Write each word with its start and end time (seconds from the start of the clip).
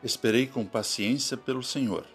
Esperei 0.00 0.46
com 0.46 0.64
paciência 0.64 1.36
pelo 1.36 1.60
Senhor. 1.60 2.06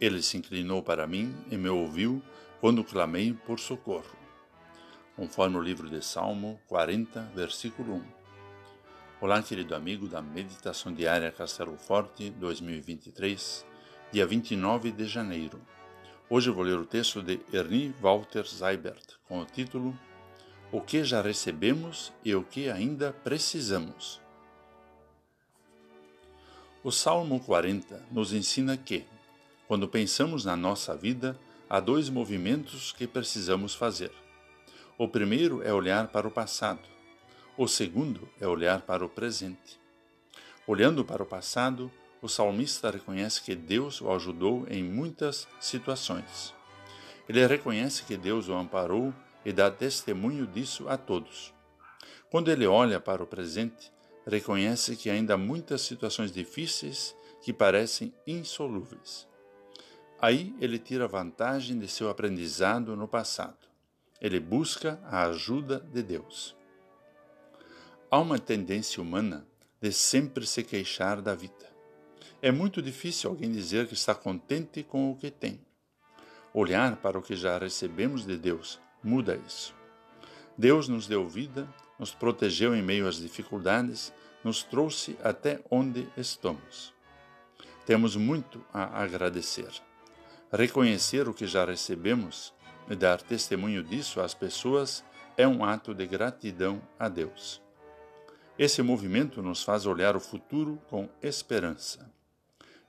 Ele 0.00 0.22
se 0.22 0.38
inclinou 0.38 0.82
para 0.82 1.06
mim 1.06 1.36
e 1.50 1.56
me 1.58 1.68
ouviu 1.68 2.22
quando 2.62 2.82
clamei 2.82 3.34
por 3.34 3.60
socorro. 3.60 4.16
Conforme 5.14 5.58
o 5.58 5.60
livro 5.60 5.86
de 5.90 6.02
Salmo 6.02 6.58
40, 6.66 7.32
versículo 7.34 7.96
1. 7.96 8.04
Olá, 9.20 9.42
querido 9.42 9.74
amigo 9.74 10.08
da 10.08 10.22
Meditação 10.22 10.94
Diária 10.94 11.30
Castelo 11.30 11.76
Forte 11.76 12.30
2023, 12.30 13.66
dia 14.10 14.26
29 14.26 14.90
de 14.90 15.04
janeiro. 15.04 15.60
Hoje 16.30 16.50
vou 16.50 16.64
ler 16.64 16.78
o 16.78 16.86
texto 16.86 17.22
de 17.22 17.38
Ernie 17.52 17.94
Walter 18.00 18.46
Seibert 18.46 19.18
com 19.28 19.40
o 19.40 19.44
título 19.44 19.94
O 20.72 20.80
que 20.80 21.04
já 21.04 21.20
recebemos 21.20 22.14
e 22.24 22.34
o 22.34 22.42
que 22.42 22.70
ainda 22.70 23.12
precisamos. 23.12 24.24
O 26.86 26.92
Salmo 26.92 27.40
40 27.40 28.00
nos 28.12 28.32
ensina 28.32 28.76
que, 28.76 29.04
quando 29.66 29.88
pensamos 29.88 30.44
na 30.44 30.54
nossa 30.54 30.96
vida, 30.96 31.36
há 31.68 31.80
dois 31.80 32.08
movimentos 32.08 32.92
que 32.92 33.08
precisamos 33.08 33.74
fazer. 33.74 34.12
O 34.96 35.08
primeiro 35.08 35.60
é 35.64 35.72
olhar 35.72 36.06
para 36.06 36.28
o 36.28 36.30
passado. 36.30 36.78
O 37.58 37.66
segundo 37.66 38.28
é 38.40 38.46
olhar 38.46 38.82
para 38.82 39.04
o 39.04 39.08
presente. 39.08 39.80
Olhando 40.64 41.04
para 41.04 41.24
o 41.24 41.26
passado, 41.26 41.90
o 42.22 42.28
salmista 42.28 42.88
reconhece 42.88 43.42
que 43.42 43.56
Deus 43.56 44.00
o 44.00 44.08
ajudou 44.12 44.64
em 44.70 44.84
muitas 44.84 45.48
situações. 45.58 46.54
Ele 47.28 47.44
reconhece 47.48 48.04
que 48.04 48.16
Deus 48.16 48.48
o 48.48 48.54
amparou 48.54 49.12
e 49.44 49.52
dá 49.52 49.72
testemunho 49.72 50.46
disso 50.46 50.88
a 50.88 50.96
todos. 50.96 51.52
Quando 52.30 52.48
ele 52.48 52.64
olha 52.64 53.00
para 53.00 53.24
o 53.24 53.26
presente, 53.26 53.90
reconhece 54.26 54.96
que 54.96 55.08
ainda 55.08 55.34
há 55.34 55.38
muitas 55.38 55.82
situações 55.82 56.32
difíceis 56.32 57.16
que 57.40 57.52
parecem 57.52 58.12
insolúveis. 58.26 59.28
Aí 60.18 60.54
ele 60.60 60.78
tira 60.78 61.06
vantagem 61.06 61.78
de 61.78 61.86
seu 61.86 62.08
aprendizado 62.08 62.96
no 62.96 63.06
passado. 63.06 63.68
Ele 64.20 64.40
busca 64.40 64.98
a 65.04 65.26
ajuda 65.26 65.80
de 65.92 66.02
Deus. 66.02 66.56
Há 68.10 68.18
uma 68.18 68.38
tendência 68.38 69.02
humana 69.02 69.46
de 69.80 69.92
sempre 69.92 70.46
se 70.46 70.62
queixar 70.64 71.20
da 71.20 71.34
vida. 71.34 71.70
É 72.40 72.50
muito 72.50 72.80
difícil 72.80 73.30
alguém 73.30 73.52
dizer 73.52 73.86
que 73.86 73.94
está 73.94 74.14
contente 74.14 74.82
com 74.82 75.10
o 75.10 75.16
que 75.16 75.30
tem. 75.30 75.60
Olhar 76.52 76.96
para 76.96 77.18
o 77.18 77.22
que 77.22 77.36
já 77.36 77.58
recebemos 77.58 78.24
de 78.24 78.36
Deus 78.36 78.80
muda 79.02 79.38
isso. 79.46 79.74
Deus 80.56 80.88
nos 80.88 81.06
deu 81.06 81.28
vida, 81.28 81.68
nos 81.98 82.14
protegeu 82.14 82.74
em 82.74 82.82
meio 82.82 83.08
às 83.08 83.16
dificuldades, 83.16 84.12
nos 84.44 84.62
trouxe 84.62 85.16
até 85.22 85.60
onde 85.70 86.08
estamos. 86.16 86.94
Temos 87.84 88.16
muito 88.16 88.64
a 88.72 89.02
agradecer. 89.02 89.70
Reconhecer 90.52 91.28
o 91.28 91.34
que 91.34 91.46
já 91.46 91.64
recebemos 91.64 92.52
e 92.88 92.94
dar 92.94 93.20
testemunho 93.20 93.82
disso 93.82 94.20
às 94.20 94.34
pessoas 94.34 95.04
é 95.36 95.46
um 95.46 95.64
ato 95.64 95.94
de 95.94 96.06
gratidão 96.06 96.80
a 96.98 97.08
Deus. 97.08 97.60
Esse 98.58 98.80
movimento 98.82 99.42
nos 99.42 99.62
faz 99.62 99.84
olhar 99.84 100.16
o 100.16 100.20
futuro 100.20 100.80
com 100.88 101.08
esperança. 101.22 102.10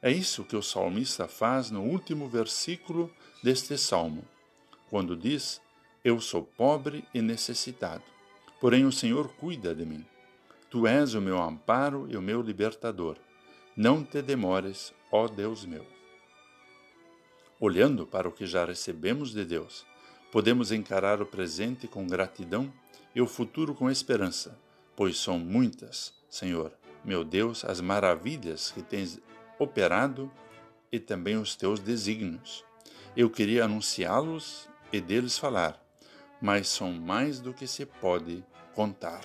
É 0.01 0.11
isso 0.11 0.45
que 0.45 0.55
o 0.55 0.61
salmista 0.61 1.27
faz 1.27 1.69
no 1.69 1.81
último 1.81 2.29
versículo 2.29 3.11
deste 3.43 3.77
salmo, 3.77 4.23
quando 4.89 5.17
diz: 5.17 5.61
Eu 6.03 6.21
sou 6.21 6.43
pobre 6.43 7.03
e 7.13 7.21
necessitado, 7.21 8.03
porém 8.59 8.85
o 8.85 8.91
Senhor 8.91 9.29
cuida 9.35 9.73
de 9.73 9.85
mim. 9.85 10.05
Tu 10.69 10.85
és 10.85 11.13
o 11.13 11.21
meu 11.21 11.41
amparo 11.41 12.07
e 12.09 12.17
o 12.17 12.21
meu 12.21 12.41
libertador. 12.41 13.17
Não 13.75 14.03
te 14.03 14.21
demores, 14.21 14.93
ó 15.11 15.27
Deus 15.27 15.65
meu. 15.65 15.85
Olhando 17.59 18.05
para 18.05 18.27
o 18.27 18.31
que 18.31 18.45
já 18.45 18.65
recebemos 18.65 19.31
de 19.31 19.45
Deus, 19.45 19.85
podemos 20.31 20.71
encarar 20.71 21.21
o 21.21 21.25
presente 21.25 21.87
com 21.87 22.05
gratidão 22.05 22.71
e 23.15 23.21
o 23.21 23.27
futuro 23.27 23.73
com 23.73 23.89
esperança, 23.89 24.59
pois 24.95 25.17
são 25.17 25.39
muitas, 25.39 26.13
Senhor, 26.29 26.71
meu 27.03 27.23
Deus, 27.23 27.63
as 27.63 27.79
maravilhas 27.79 28.71
que 28.71 28.81
tens 28.81 29.19
operado 29.57 30.31
e 30.91 30.99
também 30.99 31.37
os 31.37 31.55
teus 31.55 31.79
desígnios. 31.79 32.63
Eu 33.15 33.29
queria 33.29 33.65
anunciá-los 33.65 34.69
e 34.91 35.01
deles 35.01 35.37
falar, 35.37 35.83
mas 36.41 36.67
são 36.67 36.93
mais 36.93 37.39
do 37.39 37.53
que 37.53 37.67
se 37.67 37.85
pode 37.85 38.43
contar. 38.73 39.21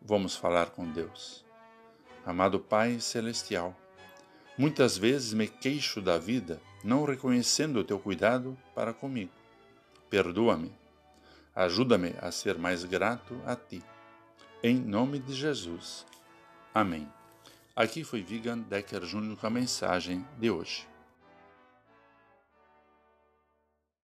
Vamos 0.00 0.36
falar 0.36 0.70
com 0.70 0.90
Deus. 0.90 1.44
Amado 2.24 2.60
Pai 2.60 3.00
Celestial, 3.00 3.74
muitas 4.58 4.96
vezes 4.98 5.32
me 5.32 5.48
queixo 5.48 6.00
da 6.00 6.18
vida, 6.18 6.60
não 6.84 7.04
reconhecendo 7.04 7.80
o 7.80 7.84
teu 7.84 7.98
cuidado 7.98 8.56
para 8.74 8.92
comigo. 8.92 9.32
Perdoa-me. 10.10 10.72
Ajuda-me 11.54 12.14
a 12.20 12.30
ser 12.30 12.58
mais 12.58 12.84
grato 12.84 13.40
a 13.46 13.56
ti. 13.56 13.82
Em 14.62 14.76
nome 14.76 15.18
de 15.18 15.34
Jesus. 15.34 16.06
Amém. 16.74 17.08
Aqui 17.74 18.04
foi 18.04 18.22
Vigan 18.22 18.58
Decker 18.58 19.04
Júnior 19.04 19.36
com 19.36 19.46
a 19.46 19.50
mensagem 19.50 20.26
de 20.38 20.50
hoje. 20.50 20.86